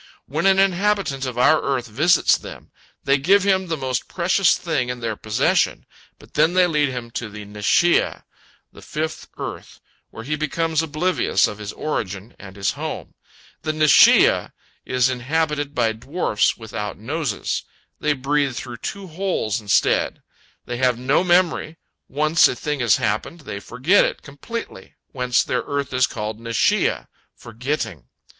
[0.25, 2.71] When an inhabitant of our earth visits them,
[3.03, 5.85] they give him the most precious thing in their possession,
[6.17, 8.23] but then they lead him to the Neshiah,
[8.73, 9.79] the fifth earth,
[10.09, 13.13] where he becomes oblivious of his origin and his home.
[13.61, 14.53] The Neshiah
[14.85, 17.61] is inhabited by dwarfs without noses;
[17.99, 20.23] they breathe through two holes instead.
[20.65, 21.77] They have no memory;
[22.09, 27.07] once a thing has happened, they forget it completely, whence their earth is called Neshiah,
[27.35, 28.07] "forgetting."